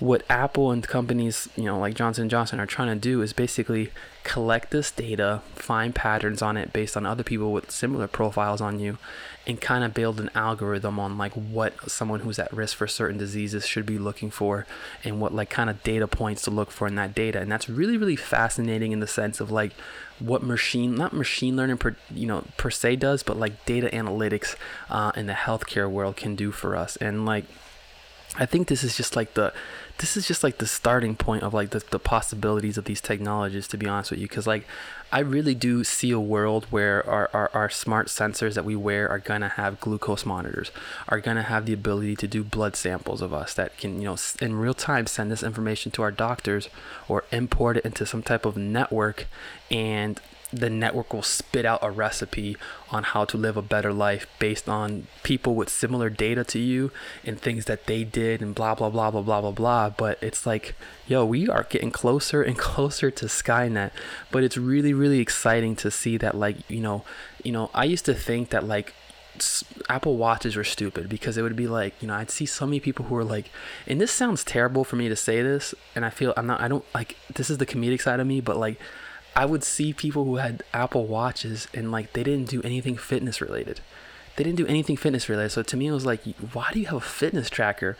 what 0.00 0.24
Apple 0.28 0.72
and 0.72 0.86
companies, 0.86 1.48
you 1.56 1.64
know, 1.64 1.78
like 1.78 1.94
Johnson 1.94 2.28
Johnson 2.28 2.58
are 2.58 2.66
trying 2.66 2.88
to 2.88 3.00
do 3.00 3.22
is 3.22 3.32
basically 3.32 3.90
collect 4.24 4.70
this 4.70 4.90
data, 4.90 5.42
find 5.54 5.94
patterns 5.94 6.42
on 6.42 6.56
it 6.56 6.72
based 6.72 6.96
on 6.96 7.06
other 7.06 7.22
people 7.22 7.52
with 7.52 7.70
similar 7.70 8.08
profiles 8.08 8.60
on 8.60 8.80
you, 8.80 8.98
and 9.46 9.60
kind 9.60 9.84
of 9.84 9.94
build 9.94 10.18
an 10.18 10.30
algorithm 10.34 10.98
on 10.98 11.16
like 11.16 11.32
what 11.34 11.88
someone 11.88 12.20
who's 12.20 12.40
at 12.40 12.52
risk 12.52 12.76
for 12.76 12.88
certain 12.88 13.18
diseases 13.18 13.66
should 13.68 13.86
be 13.86 13.98
looking 13.98 14.30
for 14.30 14.66
and 15.04 15.20
what 15.20 15.32
like 15.32 15.50
kind 15.50 15.70
of 15.70 15.82
data 15.84 16.08
points 16.08 16.42
to 16.42 16.50
look 16.50 16.72
for 16.72 16.88
in 16.88 16.96
that 16.96 17.14
data. 17.14 17.40
And 17.40 17.52
that's 17.52 17.68
really 17.68 17.96
really 17.96 18.16
fascinating 18.16 18.90
in 18.90 18.98
the 18.98 19.06
sense 19.06 19.40
of 19.40 19.52
like 19.52 19.74
what 20.18 20.42
machine 20.42 20.96
not 20.96 21.12
machine 21.12 21.54
learning 21.54 21.78
per 21.78 21.94
you 22.12 22.26
know 22.26 22.44
per 22.56 22.70
se 22.70 22.96
does, 22.96 23.22
but 23.22 23.36
like 23.38 23.64
data 23.64 23.88
analytics 23.92 24.56
uh, 24.90 25.12
in 25.14 25.26
the 25.26 25.34
healthcare 25.34 25.88
world 25.88 26.16
can 26.16 26.34
do 26.34 26.50
for 26.50 26.74
us. 26.74 26.96
And 26.96 27.24
like 27.24 27.44
I 28.36 28.46
think 28.46 28.68
this 28.68 28.82
is 28.82 28.96
just 28.96 29.14
like 29.14 29.34
the 29.34 29.52
this 29.98 30.16
is 30.16 30.26
just 30.26 30.42
like 30.42 30.58
the 30.58 30.66
starting 30.66 31.14
point 31.14 31.42
of 31.42 31.54
like 31.54 31.70
the, 31.70 31.82
the 31.90 31.98
possibilities 31.98 32.76
of 32.76 32.84
these 32.84 33.00
technologies 33.00 33.68
to 33.68 33.76
be 33.76 33.86
honest 33.86 34.10
with 34.10 34.18
you 34.18 34.26
because 34.26 34.46
like 34.46 34.66
i 35.12 35.20
really 35.20 35.54
do 35.54 35.84
see 35.84 36.10
a 36.10 36.18
world 36.18 36.66
where 36.70 37.08
our, 37.08 37.30
our, 37.32 37.50
our 37.54 37.70
smart 37.70 38.08
sensors 38.08 38.54
that 38.54 38.64
we 38.64 38.74
wear 38.74 39.08
are 39.08 39.20
going 39.20 39.40
to 39.40 39.48
have 39.48 39.80
glucose 39.80 40.26
monitors 40.26 40.72
are 41.08 41.20
going 41.20 41.36
to 41.36 41.44
have 41.44 41.64
the 41.64 41.72
ability 41.72 42.16
to 42.16 42.26
do 42.26 42.42
blood 42.42 42.74
samples 42.74 43.22
of 43.22 43.32
us 43.32 43.54
that 43.54 43.76
can 43.78 44.00
you 44.00 44.06
know 44.06 44.16
in 44.40 44.56
real 44.56 44.74
time 44.74 45.06
send 45.06 45.30
this 45.30 45.42
information 45.42 45.92
to 45.92 46.02
our 46.02 46.10
doctors 46.10 46.68
or 47.08 47.24
import 47.30 47.76
it 47.76 47.84
into 47.84 48.04
some 48.04 48.22
type 48.22 48.44
of 48.44 48.56
network 48.56 49.26
and 49.70 50.20
the 50.54 50.70
network 50.70 51.12
will 51.12 51.22
spit 51.22 51.64
out 51.64 51.80
a 51.82 51.90
recipe 51.90 52.56
on 52.90 53.02
how 53.02 53.24
to 53.24 53.36
live 53.36 53.56
a 53.56 53.62
better 53.62 53.92
life 53.92 54.26
based 54.38 54.68
on 54.68 55.06
people 55.22 55.54
with 55.54 55.68
similar 55.68 56.08
data 56.10 56.44
to 56.44 56.58
you 56.58 56.90
and 57.24 57.40
things 57.40 57.64
that 57.64 57.86
they 57.86 58.04
did 58.04 58.40
and 58.40 58.54
blah 58.54 58.74
blah 58.74 58.90
blah 58.90 59.10
blah 59.10 59.22
blah 59.22 59.40
blah 59.40 59.50
blah. 59.50 59.90
But 59.90 60.22
it's 60.22 60.46
like 60.46 60.74
yo 61.06 61.24
we 61.24 61.48
are 61.48 61.64
getting 61.64 61.90
closer 61.90 62.42
and 62.42 62.58
closer 62.70 63.10
to 63.10 63.26
skynet. 63.26 63.90
But 64.30 64.44
it's 64.44 64.56
really 64.56 64.92
really 64.92 65.20
exciting 65.20 65.76
to 65.76 65.90
see 65.90 66.16
that 66.18 66.34
like 66.36 66.56
you 66.70 66.80
know 66.80 67.04
you 67.42 67.52
know 67.52 67.70
i 67.74 67.84
used 67.84 68.06
to 68.06 68.14
think 68.14 68.48
that 68.48 68.64
like 68.66 68.94
Apple 69.88 70.16
Watches 70.16 70.56
were 70.56 70.64
stupid 70.64 71.08
because 71.08 71.36
it 71.36 71.42
would 71.42 71.56
be 71.56 71.66
like, 71.66 72.00
you 72.00 72.08
know, 72.08 72.14
I'd 72.14 72.30
see 72.30 72.46
so 72.46 72.66
many 72.66 72.80
people 72.80 73.06
who 73.06 73.16
are 73.16 73.24
like, 73.24 73.50
and 73.86 74.00
this 74.00 74.12
sounds 74.12 74.44
terrible 74.44 74.84
for 74.84 74.96
me 74.96 75.08
to 75.08 75.16
say 75.16 75.42
this, 75.42 75.74
and 75.94 76.04
I 76.04 76.10
feel 76.10 76.32
I'm 76.36 76.46
not, 76.46 76.60
I 76.60 76.68
don't 76.68 76.84
like, 76.94 77.16
this 77.34 77.50
is 77.50 77.58
the 77.58 77.66
comedic 77.66 78.00
side 78.00 78.20
of 78.20 78.26
me, 78.26 78.40
but 78.40 78.56
like, 78.56 78.78
I 79.36 79.46
would 79.46 79.64
see 79.64 79.92
people 79.92 80.24
who 80.24 80.36
had 80.36 80.62
Apple 80.72 81.06
Watches 81.06 81.66
and 81.74 81.90
like 81.90 82.12
they 82.12 82.22
didn't 82.22 82.48
do 82.48 82.62
anything 82.62 82.96
fitness 82.96 83.40
related. 83.40 83.80
They 84.36 84.44
didn't 84.44 84.58
do 84.58 84.66
anything 84.66 84.96
fitness 84.96 85.28
related. 85.28 85.50
So 85.50 85.62
to 85.62 85.76
me, 85.76 85.86
it 85.86 85.92
was 85.92 86.06
like, 86.06 86.24
why 86.52 86.70
do 86.72 86.80
you 86.80 86.86
have 86.86 86.96
a 86.96 87.00
fitness 87.00 87.50
tracker? 87.50 87.96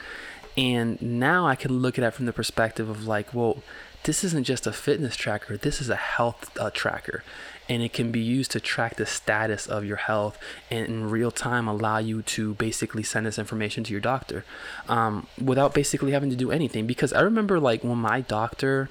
And 0.56 1.00
now 1.02 1.46
I 1.46 1.56
can 1.56 1.78
look 1.78 1.98
at 1.98 2.04
it 2.04 2.12
from 2.12 2.26
the 2.26 2.32
perspective 2.32 2.88
of 2.88 3.06
like, 3.06 3.34
well, 3.34 3.62
this 4.04 4.22
isn't 4.22 4.44
just 4.44 4.66
a 4.66 4.72
fitness 4.72 5.16
tracker. 5.16 5.56
This 5.56 5.80
is 5.80 5.88
a 5.88 5.96
health 5.96 6.56
uh, 6.58 6.70
tracker, 6.70 7.24
and 7.68 7.82
it 7.82 7.92
can 7.92 8.12
be 8.12 8.20
used 8.20 8.50
to 8.50 8.60
track 8.60 8.96
the 8.96 9.06
status 9.06 9.66
of 9.66 9.84
your 9.84 9.96
health 9.96 10.38
and 10.70 10.86
in 10.86 11.10
real 11.10 11.30
time 11.30 11.66
allow 11.66 11.98
you 11.98 12.20
to 12.22 12.54
basically 12.54 13.02
send 13.02 13.24
this 13.24 13.38
information 13.38 13.82
to 13.84 13.92
your 13.92 14.02
doctor 14.02 14.44
um, 14.88 15.26
without 15.42 15.72
basically 15.72 16.12
having 16.12 16.28
to 16.30 16.36
do 16.36 16.52
anything. 16.52 16.86
Because 16.86 17.12
I 17.14 17.22
remember 17.22 17.58
like 17.58 17.82
when 17.82 17.96
my 17.96 18.20
doctor, 18.20 18.90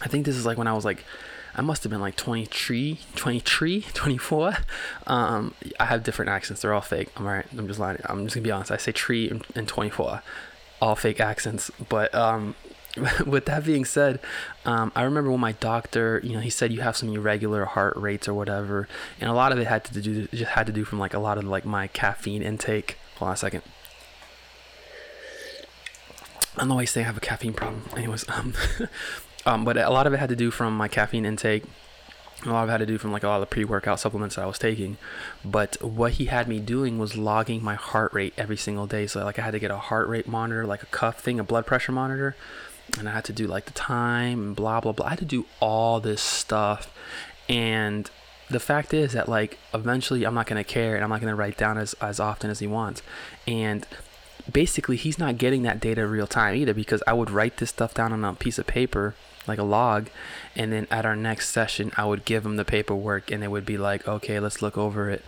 I 0.00 0.08
think 0.08 0.24
this 0.24 0.36
is 0.36 0.46
like 0.46 0.56
when 0.56 0.66
I 0.66 0.72
was 0.72 0.86
like 0.86 1.04
I 1.56 1.62
must 1.62 1.84
have 1.84 1.90
been 1.90 2.00
like 2.00 2.16
23, 2.16 2.98
23, 3.14 3.80
24. 3.94 4.56
Um, 5.06 5.54
I 5.78 5.84
have 5.86 6.02
different 6.02 6.30
accents. 6.30 6.62
They're 6.62 6.74
all 6.74 6.80
fake. 6.80 7.08
I'm 7.16 7.26
all 7.26 7.32
right. 7.32 7.46
I'm 7.56 7.68
just 7.68 7.78
lying. 7.78 7.98
I'm 8.06 8.24
just 8.24 8.34
gonna 8.34 8.44
be 8.44 8.50
honest. 8.50 8.72
I 8.72 8.76
say 8.76 8.92
tree 8.92 9.30
and, 9.30 9.46
and 9.54 9.68
24, 9.68 10.22
all 10.80 10.96
fake 10.96 11.20
accents. 11.20 11.70
But 11.88 12.14
um, 12.14 12.56
with 13.26 13.46
that 13.46 13.64
being 13.64 13.84
said, 13.84 14.20
um, 14.64 14.90
I 14.96 15.02
remember 15.02 15.30
when 15.30 15.40
my 15.40 15.52
doctor, 15.52 16.20
you 16.24 16.32
know, 16.32 16.40
he 16.40 16.50
said 16.50 16.72
you 16.72 16.80
have 16.80 16.96
some 16.96 17.08
irregular 17.14 17.64
heart 17.64 17.96
rates 17.96 18.26
or 18.26 18.34
whatever, 18.34 18.88
and 19.20 19.30
a 19.30 19.34
lot 19.34 19.52
of 19.52 19.58
it 19.58 19.66
had 19.66 19.84
to 19.84 20.00
do 20.00 20.26
just 20.28 20.52
had 20.52 20.66
to 20.66 20.72
do 20.72 20.84
from 20.84 20.98
like 20.98 21.14
a 21.14 21.18
lot 21.18 21.38
of 21.38 21.44
like 21.44 21.64
my 21.64 21.86
caffeine 21.88 22.42
intake. 22.42 22.98
Hold 23.16 23.28
on 23.28 23.34
a 23.34 23.36
second. 23.36 23.62
I 26.56 26.60
don't 26.60 26.68
know 26.68 26.74
why 26.76 26.82
he's 26.82 26.90
saying 26.90 27.04
I 27.04 27.08
have 27.08 27.16
a 27.16 27.20
caffeine 27.20 27.52
problem. 27.52 27.82
Anyways, 27.96 28.28
um, 28.28 28.54
um, 29.46 29.64
but 29.64 29.76
a 29.76 29.90
lot 29.90 30.06
of 30.06 30.12
it 30.12 30.18
had 30.18 30.28
to 30.30 30.36
do 30.36 30.50
from 30.50 30.76
my 30.76 30.88
caffeine 30.88 31.26
intake. 31.26 31.64
A 32.44 32.50
lot 32.50 32.64
of 32.64 32.68
it 32.68 32.72
had 32.72 32.78
to 32.78 32.86
do 32.86 32.98
from 32.98 33.12
like 33.12 33.22
a 33.22 33.28
lot 33.28 33.36
of 33.36 33.40
the 33.40 33.46
pre-workout 33.46 34.00
supplements 34.00 34.36
I 34.36 34.46
was 34.46 34.58
taking. 34.58 34.96
But 35.44 35.82
what 35.82 36.14
he 36.14 36.26
had 36.26 36.48
me 36.48 36.60
doing 36.60 36.98
was 36.98 37.16
logging 37.16 37.62
my 37.62 37.74
heart 37.74 38.12
rate 38.12 38.34
every 38.36 38.56
single 38.56 38.86
day. 38.86 39.06
So 39.06 39.24
like 39.24 39.38
I 39.38 39.42
had 39.42 39.52
to 39.52 39.58
get 39.58 39.70
a 39.70 39.78
heart 39.78 40.08
rate 40.08 40.26
monitor, 40.26 40.66
like 40.66 40.82
a 40.82 40.86
cuff 40.86 41.20
thing, 41.20 41.38
a 41.38 41.44
blood 41.44 41.66
pressure 41.66 41.92
monitor, 41.92 42.36
and 42.98 43.08
I 43.08 43.12
had 43.12 43.24
to 43.26 43.32
do 43.32 43.46
like 43.46 43.66
the 43.66 43.72
time 43.72 44.40
and 44.40 44.56
blah 44.56 44.80
blah 44.80 44.92
blah. 44.92 45.06
I 45.06 45.10
had 45.10 45.18
to 45.20 45.24
do 45.24 45.46
all 45.60 46.00
this 46.00 46.20
stuff, 46.20 46.92
and 47.48 48.10
the 48.50 48.60
fact 48.60 48.92
is 48.92 49.12
that 49.12 49.28
like 49.28 49.58
eventually 49.72 50.24
I'm 50.24 50.34
not 50.34 50.46
gonna 50.46 50.64
care 50.64 50.94
and 50.94 51.04
I'm 51.04 51.10
not 51.10 51.20
gonna 51.20 51.34
write 51.34 51.56
down 51.56 51.78
as 51.78 51.94
as 51.94 52.20
often 52.20 52.50
as 52.50 52.58
he 52.58 52.66
wants, 52.66 53.02
and 53.46 53.86
basically 54.50 54.96
he's 54.96 55.18
not 55.18 55.38
getting 55.38 55.62
that 55.62 55.80
data 55.80 56.06
real 56.06 56.26
time 56.26 56.54
either 56.56 56.74
because 56.74 57.02
I 57.06 57.14
would 57.14 57.30
write 57.30 57.56
this 57.56 57.70
stuff 57.70 57.94
down 57.94 58.12
on 58.12 58.24
a 58.24 58.34
piece 58.34 58.58
of 58.58 58.66
paper 58.66 59.14
like 59.46 59.58
a 59.58 59.64
log 59.64 60.08
and 60.56 60.72
then 60.72 60.86
at 60.90 61.06
our 61.06 61.16
next 61.16 61.50
session 61.50 61.92
I 61.96 62.04
would 62.04 62.24
give 62.24 62.42
them 62.42 62.56
the 62.56 62.64
paperwork 62.64 63.30
and 63.30 63.42
it 63.44 63.48
would 63.48 63.66
be 63.66 63.76
like 63.76 64.06
okay 64.08 64.40
let's 64.40 64.62
look 64.62 64.76
over 64.78 65.10
it. 65.10 65.24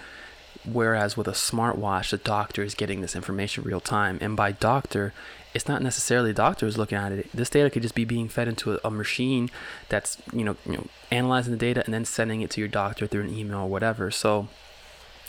Whereas 0.64 1.16
with 1.16 1.28
a 1.28 1.32
smartwatch 1.32 2.10
the 2.10 2.16
doctor 2.16 2.62
is 2.62 2.74
getting 2.74 3.00
this 3.00 3.16
information 3.16 3.64
real 3.64 3.80
time 3.80 4.18
and 4.20 4.36
by 4.36 4.52
doctor 4.52 5.12
it's 5.54 5.68
not 5.68 5.82
necessarily 5.82 6.30
the 6.30 6.36
doctor 6.36 6.66
who's 6.66 6.76
looking 6.76 6.98
at 6.98 7.12
it. 7.12 7.32
This 7.32 7.48
data 7.48 7.70
could 7.70 7.82
just 7.82 7.94
be 7.94 8.04
being 8.04 8.28
fed 8.28 8.46
into 8.46 8.74
a, 8.74 8.80
a 8.84 8.90
machine 8.90 9.50
that's 9.88 10.18
you 10.32 10.44
know, 10.44 10.56
you 10.66 10.72
know 10.72 10.86
analyzing 11.10 11.52
the 11.52 11.58
data 11.58 11.82
and 11.84 11.94
then 11.94 12.04
sending 12.04 12.42
it 12.42 12.50
to 12.50 12.60
your 12.60 12.68
doctor 12.68 13.06
through 13.06 13.22
an 13.22 13.34
email 13.34 13.60
or 13.60 13.68
whatever. 13.68 14.10
So 14.10 14.48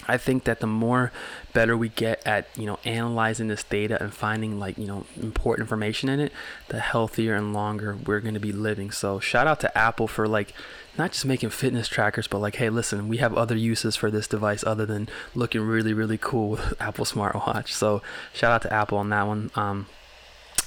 I 0.07 0.17
think 0.17 0.45
that 0.45 0.59
the 0.59 0.67
more 0.67 1.11
better 1.53 1.75
we 1.75 1.89
get 1.89 2.25
at 2.25 2.47
you 2.57 2.65
know 2.65 2.79
analyzing 2.85 3.47
this 3.47 3.63
data 3.63 4.01
and 4.01 4.13
finding 4.13 4.59
like 4.59 4.77
you 4.77 4.87
know 4.87 5.05
important 5.21 5.65
information 5.65 6.09
in 6.09 6.19
it, 6.19 6.31
the 6.69 6.79
healthier 6.79 7.35
and 7.35 7.53
longer 7.53 7.95
we're 7.95 8.19
going 8.19 8.33
to 8.33 8.39
be 8.39 8.51
living. 8.51 8.91
So 8.91 9.19
shout 9.19 9.47
out 9.47 9.59
to 9.61 9.77
Apple 9.77 10.07
for 10.07 10.27
like 10.27 10.53
not 10.97 11.11
just 11.11 11.25
making 11.25 11.51
fitness 11.51 11.87
trackers, 11.87 12.27
but 12.27 12.39
like 12.39 12.55
hey, 12.55 12.69
listen, 12.69 13.07
we 13.07 13.17
have 13.17 13.33
other 13.33 13.55
uses 13.55 13.95
for 13.95 14.09
this 14.09 14.27
device 14.27 14.63
other 14.63 14.85
than 14.85 15.09
looking 15.35 15.61
really 15.61 15.93
really 15.93 16.17
cool 16.17 16.51
with 16.51 16.73
Apple 16.81 17.05
smartwatch. 17.05 17.69
So 17.69 18.01
shout 18.33 18.51
out 18.51 18.61
to 18.63 18.73
Apple 18.73 18.97
on 18.97 19.09
that 19.09 19.27
one. 19.27 19.51
Um, 19.55 19.87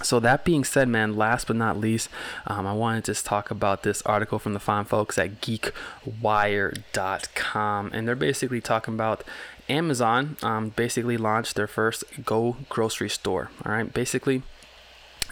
so 0.03 0.21
that 0.21 0.45
being 0.45 0.65
said, 0.65 0.89
man, 0.89 1.17
last 1.17 1.47
but 1.47 1.57
not 1.57 1.79
least, 1.79 2.09
um, 2.47 2.67
I 2.67 2.73
wanted 2.73 3.05
to 3.05 3.15
talk 3.15 3.51
about 3.51 3.83
this 3.83 4.01
article 4.03 4.39
from 4.39 4.55
the 4.55 4.61
fine 4.61 4.85
folks 4.85 5.19
at 5.19 5.41
GeekWire.com, 5.41 7.91
and 7.93 8.09
they're 8.09 8.17
basically 8.17 8.61
talking 8.61 8.95
about 8.95 9.25
Amazon. 9.69 10.37
Um, 10.43 10.71
basically 10.71 11.17
launched 11.17 11.57
their 11.57 11.67
first 11.67 12.05
Go 12.25 12.57
grocery 12.69 13.11
store. 13.11 13.51
All 13.65 13.73
right, 13.73 13.93
basically, 13.93 14.43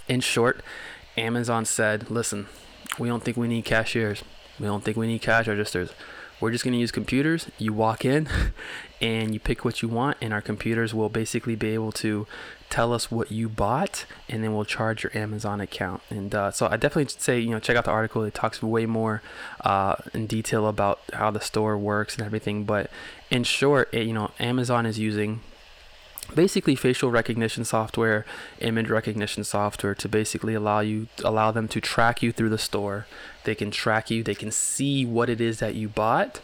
in 0.06 0.20
short, 0.20 0.60
Amazon 1.16 1.64
said, 1.64 2.10
"Listen, 2.10 2.46
we 2.98 3.08
don't 3.08 3.24
think 3.24 3.36
we 3.36 3.48
need 3.48 3.64
cashiers. 3.64 4.22
We 4.60 4.66
don't 4.66 4.84
think 4.84 4.96
we 4.96 5.06
need 5.06 5.22
cash 5.22 5.48
registers. 5.48 5.90
We're 6.40 6.52
just 6.52 6.62
going 6.62 6.72
to 6.72 6.78
use 6.78 6.92
computers. 6.92 7.48
You 7.58 7.72
walk 7.72 8.04
in 8.04 8.28
and 9.00 9.34
you 9.34 9.40
pick 9.40 9.64
what 9.64 9.82
you 9.82 9.88
want, 9.88 10.18
and 10.20 10.32
our 10.32 10.40
computers 10.40 10.94
will 10.94 11.08
basically 11.08 11.56
be 11.56 11.70
able 11.70 11.90
to 11.92 12.28
tell 12.70 12.92
us 12.92 13.10
what 13.10 13.32
you 13.32 13.48
bought, 13.48 14.04
and 14.28 14.44
then 14.44 14.54
we'll 14.54 14.64
charge 14.64 15.02
your 15.02 15.16
Amazon 15.16 15.60
account. 15.60 16.02
And 16.10 16.34
uh, 16.34 16.50
so 16.50 16.66
I 16.66 16.76
definitely 16.76 17.08
say, 17.18 17.40
you 17.40 17.50
know, 17.50 17.58
check 17.58 17.76
out 17.76 17.84
the 17.84 17.90
article. 17.90 18.24
It 18.24 18.34
talks 18.34 18.62
way 18.62 18.86
more 18.86 19.22
uh, 19.62 19.96
in 20.12 20.26
detail 20.26 20.66
about 20.66 21.00
how 21.12 21.30
the 21.30 21.40
store 21.40 21.78
works 21.78 22.16
and 22.16 22.24
everything. 22.26 22.64
But 22.64 22.90
in 23.30 23.44
short, 23.44 23.88
it, 23.92 24.06
you 24.06 24.12
know, 24.12 24.32
Amazon 24.38 24.86
is 24.86 24.98
using 24.98 25.40
basically 26.34 26.74
facial 26.74 27.10
recognition 27.10 27.64
software 27.64 28.26
image 28.60 28.90
recognition 28.90 29.42
software 29.42 29.94
to 29.94 30.06
basically 30.06 30.52
allow 30.52 30.80
you 30.80 31.06
allow 31.24 31.50
them 31.50 31.66
to 31.66 31.80
track 31.80 32.22
you 32.22 32.32
through 32.32 32.50
the 32.50 32.58
store 32.58 33.06
they 33.44 33.54
can 33.54 33.70
track 33.70 34.10
you 34.10 34.22
they 34.22 34.34
can 34.34 34.50
see 34.50 35.06
what 35.06 35.30
it 35.30 35.40
is 35.40 35.58
that 35.58 35.74
you 35.74 35.88
bought 35.88 36.42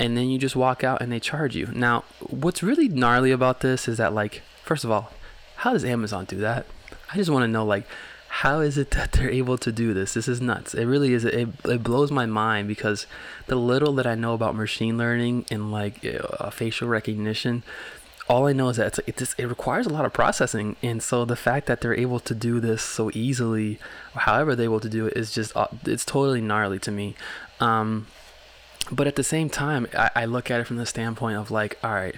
and 0.00 0.16
then 0.16 0.28
you 0.30 0.36
just 0.36 0.56
walk 0.56 0.82
out 0.82 1.00
and 1.00 1.12
they 1.12 1.20
charge 1.20 1.54
you 1.54 1.66
now 1.66 2.02
what's 2.28 2.60
really 2.60 2.88
gnarly 2.88 3.30
about 3.30 3.60
this 3.60 3.86
is 3.86 3.98
that 3.98 4.12
like 4.12 4.42
first 4.64 4.82
of 4.82 4.90
all 4.90 5.12
how 5.60 5.72
does 5.72 5.84
amazon 5.84 6.24
do 6.24 6.36
that? 6.38 6.66
I 7.12 7.16
just 7.16 7.30
want 7.30 7.44
to 7.44 7.48
know 7.48 7.64
like 7.64 7.86
how 8.28 8.60
is 8.60 8.78
it 8.78 8.92
that 8.92 9.12
they're 9.12 9.30
able 9.30 9.58
to 9.58 9.72
do 9.72 9.92
this? 9.92 10.14
This 10.14 10.28
is 10.28 10.40
nuts. 10.40 10.72
It 10.72 10.84
really 10.84 11.12
is 11.12 11.24
it, 11.24 11.48
it 11.64 11.82
blows 11.82 12.10
my 12.10 12.26
mind 12.26 12.68
because 12.68 13.06
the 13.46 13.56
little 13.56 13.92
that 13.94 14.06
i 14.06 14.14
know 14.14 14.34
about 14.34 14.54
machine 14.54 14.96
learning 14.96 15.46
and 15.50 15.72
like 15.72 16.04
uh, 16.04 16.50
facial 16.50 16.88
recognition 16.88 17.62
all 18.30 18.46
I 18.46 18.52
know 18.52 18.68
is 18.68 18.76
that 18.76 18.86
it's, 18.86 19.00
it 19.08 19.16
just 19.16 19.40
it 19.40 19.48
requires 19.48 19.86
a 19.86 19.90
lot 19.90 20.04
of 20.04 20.12
processing, 20.12 20.76
and 20.84 21.02
so 21.02 21.24
the 21.24 21.34
fact 21.34 21.66
that 21.66 21.80
they're 21.80 21.96
able 21.96 22.20
to 22.20 22.32
do 22.32 22.60
this 22.60 22.80
so 22.80 23.10
easily, 23.12 23.80
however 24.14 24.54
they're 24.54 24.66
able 24.66 24.78
to 24.78 24.88
do 24.88 25.06
it, 25.06 25.16
is 25.16 25.32
just 25.32 25.54
uh, 25.56 25.66
it's 25.84 26.04
totally 26.04 26.40
gnarly 26.40 26.78
to 26.78 26.92
me. 26.92 27.16
Um, 27.58 28.06
but 28.92 29.08
at 29.08 29.16
the 29.16 29.24
same 29.24 29.50
time, 29.50 29.88
I, 29.98 30.10
I 30.14 30.24
look 30.26 30.48
at 30.48 30.60
it 30.60 30.68
from 30.68 30.76
the 30.76 30.86
standpoint 30.86 31.38
of 31.38 31.50
like, 31.50 31.76
all 31.82 31.92
right, 31.92 32.14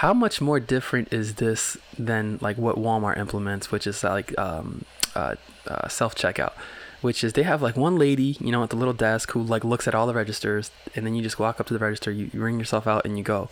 how 0.00 0.12
much 0.12 0.40
more 0.40 0.60
different 0.60 1.12
is 1.12 1.36
this 1.36 1.76
than 1.98 2.38
like 2.40 2.58
what 2.58 2.76
Walmart 2.76 3.18
implements, 3.18 3.72
which 3.72 3.86
is 3.86 4.04
like 4.04 4.36
um, 4.38 4.84
uh, 5.14 5.36
uh, 5.66 5.88
self 5.88 6.14
checkout 6.14 6.52
which 7.00 7.22
is 7.22 7.34
they 7.34 7.42
have 7.42 7.62
like 7.62 7.76
one 7.76 7.96
lady, 7.96 8.36
you 8.40 8.50
know, 8.50 8.62
at 8.62 8.70
the 8.70 8.76
little 8.76 8.94
desk 8.94 9.30
who 9.32 9.42
like 9.42 9.64
looks 9.64 9.86
at 9.86 9.94
all 9.94 10.06
the 10.06 10.14
registers, 10.14 10.70
and 10.94 11.06
then 11.06 11.14
you 11.14 11.22
just 11.22 11.38
walk 11.38 11.60
up 11.60 11.66
to 11.66 11.74
the 11.74 11.78
register, 11.78 12.10
you, 12.10 12.30
you 12.32 12.40
ring 12.42 12.58
yourself 12.58 12.86
out, 12.86 13.04
and 13.04 13.16
you 13.16 13.24
go. 13.24 13.48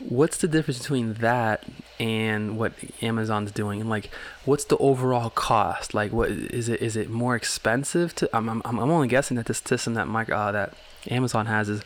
What's 0.00 0.38
the 0.38 0.48
difference 0.48 0.78
between 0.78 1.14
that 1.14 1.62
and 1.98 2.58
what 2.58 2.72
Amazon's 3.02 3.52
doing? 3.52 3.82
And 3.82 3.90
like 3.90 4.10
what's 4.46 4.64
the 4.64 4.78
overall 4.78 5.28
cost? 5.28 5.92
Like 5.92 6.10
what 6.10 6.30
is 6.30 6.70
it 6.70 6.80
is 6.80 6.96
it 6.96 7.10
more 7.10 7.36
expensive 7.36 8.14
to 8.16 8.30
I'm 8.32 8.48
I'm, 8.48 8.62
I'm 8.64 8.78
only 8.78 9.08
guessing 9.08 9.36
that 9.36 9.44
this 9.44 9.58
system 9.58 9.92
that 9.94 10.08
my 10.08 10.24
uh, 10.24 10.52
that 10.52 10.72
Amazon 11.10 11.46
has 11.46 11.68
is 11.68 11.82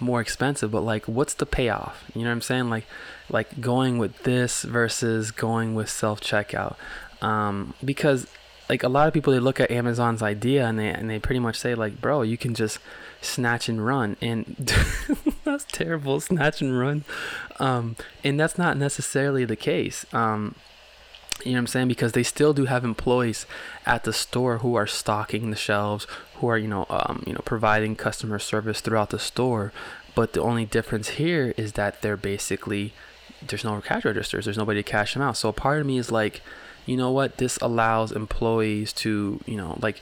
more 0.00 0.20
expensive 0.20 0.70
but 0.70 0.82
like 0.82 1.06
what's 1.06 1.34
the 1.34 1.46
payoff? 1.46 2.04
You 2.14 2.22
know 2.22 2.28
what 2.28 2.34
I'm 2.34 2.40
saying? 2.42 2.70
Like 2.70 2.86
like 3.30 3.60
going 3.60 3.98
with 3.98 4.22
this 4.24 4.62
versus 4.62 5.30
going 5.30 5.74
with 5.74 5.88
self 5.88 6.20
checkout 6.20 6.76
um, 7.22 7.74
because 7.84 8.26
like 8.68 8.82
a 8.82 8.88
lot 8.88 9.08
of 9.08 9.14
people 9.14 9.32
they 9.32 9.38
look 9.38 9.60
at 9.60 9.70
Amazon's 9.70 10.22
idea 10.22 10.66
and 10.66 10.78
they 10.78 10.88
and 10.88 11.08
they 11.08 11.18
pretty 11.18 11.40
much 11.40 11.58
say 11.58 11.74
like 11.74 12.00
bro 12.00 12.22
you 12.22 12.36
can 12.36 12.54
just 12.54 12.78
snatch 13.24 13.68
and 13.68 13.84
run. 13.84 14.16
And 14.20 14.44
that's 15.44 15.64
terrible 15.64 16.20
snatch 16.20 16.60
and 16.60 16.78
run. 16.78 17.04
Um, 17.58 17.96
and 18.22 18.38
that's 18.38 18.58
not 18.58 18.76
necessarily 18.76 19.44
the 19.44 19.56
case. 19.56 20.06
Um, 20.12 20.54
you 21.42 21.52
know 21.52 21.56
what 21.56 21.60
I'm 21.60 21.66
saying? 21.66 21.88
Because 21.88 22.12
they 22.12 22.22
still 22.22 22.52
do 22.52 22.66
have 22.66 22.84
employees 22.84 23.46
at 23.84 24.04
the 24.04 24.12
store 24.12 24.58
who 24.58 24.74
are 24.76 24.86
stocking 24.86 25.50
the 25.50 25.56
shelves 25.56 26.06
who 26.36 26.48
are 26.48 26.58
you 26.58 26.68
know 26.68 26.86
um, 26.90 27.22
you 27.26 27.32
know 27.32 27.42
providing 27.44 27.96
customer 27.96 28.38
service 28.38 28.80
throughout 28.80 29.10
the 29.10 29.18
store. 29.18 29.72
But 30.14 30.32
the 30.32 30.42
only 30.42 30.64
difference 30.64 31.10
here 31.10 31.54
is 31.56 31.72
that 31.72 32.02
they're 32.02 32.16
basically 32.16 32.92
there's 33.46 33.64
no 33.64 33.80
cash 33.80 34.04
registers. 34.04 34.44
There's 34.44 34.58
nobody 34.58 34.82
to 34.82 34.88
cash 34.88 35.14
them 35.14 35.22
out. 35.22 35.36
So 35.36 35.48
a 35.48 35.52
part 35.52 35.80
of 35.80 35.86
me 35.86 35.98
is 35.98 36.12
like 36.12 36.40
you 36.86 36.96
know 36.96 37.10
what? 37.10 37.38
This 37.38 37.56
allows 37.58 38.12
employees 38.12 38.92
to 38.94 39.40
you 39.46 39.56
know 39.56 39.78
like 39.80 40.00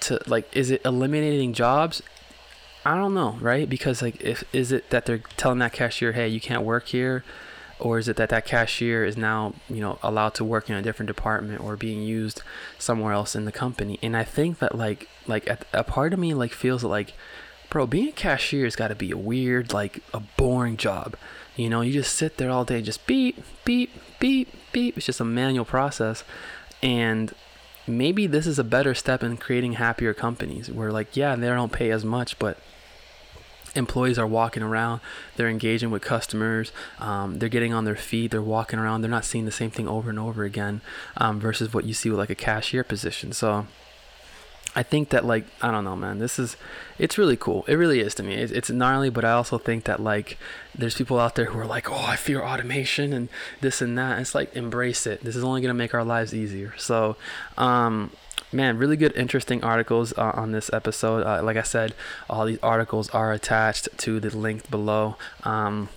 to 0.00 0.20
like 0.26 0.54
is 0.56 0.70
it 0.70 0.82
eliminating 0.84 1.52
jobs? 1.52 2.02
I 2.84 2.96
don't 2.96 3.12
know, 3.14 3.36
right? 3.40 3.68
Because 3.68 4.00
like, 4.00 4.20
if 4.22 4.42
is 4.54 4.72
it 4.72 4.90
that 4.90 5.04
they're 5.04 5.22
telling 5.36 5.58
that 5.58 5.72
cashier, 5.72 6.12
hey, 6.12 6.28
you 6.28 6.40
can't 6.40 6.62
work 6.62 6.88
here, 6.88 7.24
or 7.80 7.98
is 7.98 8.08
it 8.08 8.16
that 8.16 8.28
that 8.28 8.44
cashier 8.44 9.04
is 9.04 9.16
now 9.16 9.54
you 9.68 9.80
know 9.80 9.98
allowed 10.02 10.34
to 10.34 10.44
work 10.44 10.68
in 10.68 10.76
a 10.76 10.82
different 10.82 11.08
department 11.08 11.60
or 11.60 11.76
being 11.76 12.02
used 12.02 12.42
somewhere 12.78 13.12
else 13.12 13.34
in 13.34 13.44
the 13.44 13.52
company? 13.52 13.98
And 14.02 14.16
I 14.16 14.24
think 14.24 14.58
that 14.58 14.76
like 14.76 15.08
like 15.26 15.48
a, 15.48 15.58
a 15.72 15.84
part 15.84 16.12
of 16.12 16.18
me 16.18 16.34
like 16.34 16.52
feels 16.52 16.84
like, 16.84 17.14
bro, 17.68 17.86
being 17.86 18.08
a 18.08 18.12
cashier 18.12 18.64
has 18.64 18.76
got 18.76 18.88
to 18.88 18.94
be 18.94 19.10
a 19.10 19.16
weird 19.16 19.72
like 19.72 20.02
a 20.12 20.20
boring 20.20 20.76
job. 20.76 21.16
You 21.56 21.68
know, 21.68 21.80
you 21.80 21.92
just 21.92 22.14
sit 22.14 22.36
there 22.36 22.50
all 22.50 22.64
day, 22.64 22.82
just 22.82 23.06
beep 23.06 23.42
beep 23.64 23.90
beep 24.18 24.48
beep. 24.72 24.96
It's 24.96 25.06
just 25.06 25.20
a 25.20 25.24
manual 25.24 25.64
process, 25.64 26.24
and 26.82 27.34
maybe 27.86 28.26
this 28.26 28.46
is 28.46 28.58
a 28.58 28.64
better 28.64 28.94
step 28.94 29.22
in 29.22 29.36
creating 29.36 29.74
happier 29.74 30.14
companies 30.14 30.70
where 30.70 30.92
like 30.92 31.16
yeah 31.16 31.34
they 31.34 31.46
don't 31.48 31.72
pay 31.72 31.90
as 31.90 32.04
much 32.04 32.38
but 32.38 32.58
employees 33.74 34.18
are 34.18 34.26
walking 34.26 34.62
around 34.62 35.00
they're 35.36 35.48
engaging 35.48 35.90
with 35.90 36.02
customers 36.02 36.72
um, 36.98 37.38
they're 37.38 37.48
getting 37.48 37.72
on 37.72 37.84
their 37.84 37.96
feet 37.96 38.30
they're 38.30 38.42
walking 38.42 38.78
around 38.78 39.00
they're 39.00 39.10
not 39.10 39.24
seeing 39.24 39.44
the 39.44 39.52
same 39.52 39.70
thing 39.70 39.88
over 39.88 40.10
and 40.10 40.18
over 40.18 40.44
again 40.44 40.80
um, 41.16 41.38
versus 41.40 41.72
what 41.72 41.84
you 41.84 41.94
see 41.94 42.10
with 42.10 42.18
like 42.18 42.30
a 42.30 42.34
cashier 42.34 42.84
position 42.84 43.32
so 43.32 43.66
I 44.74 44.84
think 44.84 45.08
that 45.08 45.24
like 45.24 45.46
I 45.60 45.70
don't 45.70 45.84
know, 45.84 45.96
man. 45.96 46.18
This 46.18 46.38
is 46.38 46.56
it's 46.98 47.18
really 47.18 47.36
cool. 47.36 47.64
It 47.66 47.74
really 47.74 48.00
is 48.00 48.14
to 48.16 48.22
me. 48.22 48.34
It's, 48.34 48.52
it's 48.52 48.70
gnarly, 48.70 49.10
but 49.10 49.24
I 49.24 49.32
also 49.32 49.58
think 49.58 49.84
that 49.84 50.00
like 50.00 50.38
there's 50.76 50.94
people 50.94 51.18
out 51.18 51.34
there 51.34 51.46
who 51.46 51.58
are 51.58 51.66
like, 51.66 51.90
oh, 51.90 52.04
I 52.06 52.16
fear 52.16 52.40
automation 52.40 53.12
and 53.12 53.28
this 53.60 53.82
and 53.82 53.98
that. 53.98 54.20
It's 54.20 54.34
like 54.34 54.54
embrace 54.54 55.06
it. 55.06 55.24
This 55.24 55.34
is 55.34 55.42
only 55.42 55.60
gonna 55.60 55.74
make 55.74 55.92
our 55.92 56.04
lives 56.04 56.32
easier. 56.32 56.74
So, 56.78 57.16
um, 57.58 58.12
man, 58.52 58.78
really 58.78 58.96
good, 58.96 59.14
interesting 59.16 59.62
articles 59.62 60.12
uh, 60.16 60.32
on 60.34 60.52
this 60.52 60.70
episode. 60.72 61.26
Uh, 61.26 61.42
like 61.42 61.56
I 61.56 61.62
said, 61.62 61.94
all 62.28 62.46
these 62.46 62.58
articles 62.62 63.08
are 63.10 63.32
attached 63.32 63.88
to 63.98 64.20
the 64.20 64.36
link 64.36 64.70
below. 64.70 65.16
Um, 65.44 65.88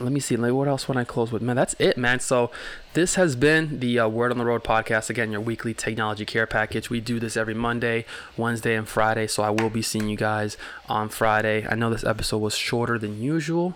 let 0.00 0.12
me 0.12 0.20
see 0.20 0.36
what 0.36 0.68
else 0.68 0.88
when 0.88 0.98
i 0.98 1.04
close 1.04 1.32
with 1.32 1.40
man 1.40 1.56
that's 1.56 1.74
it 1.78 1.96
man 1.96 2.20
so 2.20 2.50
this 2.94 3.14
has 3.14 3.34
been 3.34 3.80
the 3.80 3.98
uh, 3.98 4.06
word 4.06 4.30
on 4.30 4.38
the 4.38 4.44
road 4.44 4.62
podcast 4.62 5.08
again 5.08 5.32
your 5.32 5.40
weekly 5.40 5.72
technology 5.72 6.24
care 6.24 6.46
package 6.46 6.90
we 6.90 7.00
do 7.00 7.18
this 7.18 7.36
every 7.36 7.54
monday 7.54 8.04
wednesday 8.36 8.74
and 8.74 8.88
friday 8.88 9.26
so 9.26 9.42
i 9.42 9.48
will 9.50 9.70
be 9.70 9.80
seeing 9.82 10.08
you 10.08 10.16
guys 10.16 10.56
on 10.88 11.08
friday 11.08 11.66
i 11.68 11.74
know 11.74 11.88
this 11.88 12.04
episode 12.04 12.38
was 12.38 12.54
shorter 12.54 12.98
than 12.98 13.22
usual 13.22 13.74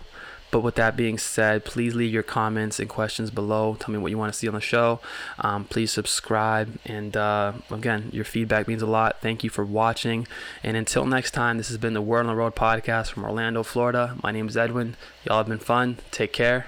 but 0.50 0.61
with 0.61 0.75
that 0.76 0.97
being 0.97 1.19
said, 1.19 1.64
please 1.64 1.95
leave 1.95 2.12
your 2.12 2.23
comments 2.23 2.80
and 2.80 2.88
questions 2.88 3.30
below. 3.30 3.76
Tell 3.78 3.92
me 3.92 3.99
what 3.99 4.11
you 4.11 4.19
want 4.19 4.33
to 4.33 4.38
see 4.38 4.49
on 4.49 4.54
the 4.54 4.61
show. 4.61 5.00
Um, 5.38 5.64
please 5.64 5.92
subscribe. 5.92 6.78
And 6.85 7.16
uh, 7.16 7.52
again, 7.71 8.11
your 8.12 8.25
feedback 8.25 8.66
means 8.66 8.83
a 8.83 8.87
lot. 8.87 9.21
Thank 9.21 9.45
you 9.45 9.50
for 9.50 9.64
watching. 9.64 10.26
And 10.62 10.76
until 10.76 11.07
next 11.07 11.33
time, 11.33 11.59
this 11.59 11.69
has 11.69 11.78
been 11.78 11.95
the 11.95 12.02
Word 12.02 12.21
on 12.21 12.26
the 12.26 12.35
Road 12.35 12.54
podcast 12.54 13.11
from 13.11 13.25
Orlando, 13.25 13.62
Florida. 13.62 14.16
My 14.23 14.33
name 14.33 14.49
is 14.49 14.57
Edwin. 14.57 14.97
Y'all 15.25 15.38
have 15.38 15.49
been 15.49 15.59
fun. 15.59 15.99
Take 16.11 16.33
care. 16.33 16.66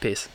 Peace. 0.00 0.28